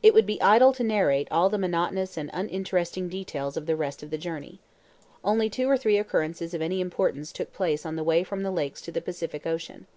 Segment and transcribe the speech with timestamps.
[0.00, 4.00] It would be idle to narrate all the monotonous and uninteresting details of the rest
[4.00, 4.60] of the journey.
[5.24, 8.52] Only two or three occurrences of any importance took place on the way from the
[8.52, 9.88] lakes to the Pacific Ocean.